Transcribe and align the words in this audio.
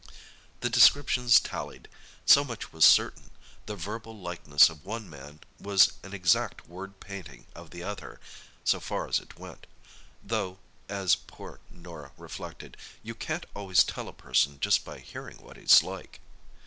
The 0.61 0.69
descriptions 0.71 1.39
tallied. 1.39 1.87
So 2.25 2.43
much 2.43 2.73
was 2.73 2.85
certain. 2.85 3.29
The 3.67 3.75
verbal 3.75 4.17
likeness 4.19 4.67
of 4.67 4.83
one 4.83 5.07
man 5.07 5.41
was 5.59 5.93
an 6.01 6.11
exact 6.11 6.67
word 6.67 6.99
painting 6.99 7.45
of 7.53 7.69
the 7.69 7.83
other, 7.83 8.19
so 8.63 8.79
far 8.79 9.07
as 9.07 9.19
it 9.19 9.37
went, 9.37 9.67
"though," 10.23 10.57
as 10.89 11.15
poor 11.15 11.59
Norah 11.69 12.13
reflected, 12.17 12.77
"you 13.03 13.13
can't 13.13 13.45
always 13.55 13.83
tell 13.83 14.07
a 14.07 14.11
person 14.11 14.59
just 14.59 14.83
by 14.83 14.97
hearing 14.97 15.37
what 15.37 15.55
he's 15.55 15.83
like." 15.83 16.19